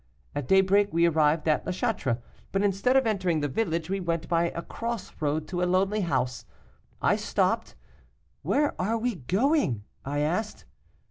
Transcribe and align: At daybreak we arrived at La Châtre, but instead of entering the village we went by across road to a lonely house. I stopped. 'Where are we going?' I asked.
At 0.33 0.47
daybreak 0.47 0.91
we 0.91 1.05
arrived 1.05 1.47
at 1.47 1.63
La 1.63 1.71
Châtre, 1.71 2.17
but 2.51 2.63
instead 2.63 2.97
of 2.97 3.05
entering 3.05 3.39
the 3.41 3.47
village 3.47 3.87
we 3.87 3.99
went 3.99 4.27
by 4.27 4.45
across 4.49 5.13
road 5.21 5.47
to 5.49 5.61
a 5.61 5.65
lonely 5.69 6.01
house. 6.01 6.43
I 7.03 7.15
stopped. 7.15 7.75
'Where 8.41 8.73
are 8.81 8.97
we 8.97 9.13
going?' 9.13 9.83
I 10.03 10.21
asked. 10.21 10.65